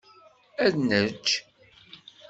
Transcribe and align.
Ad 0.65 0.73
nečč? 0.87 1.27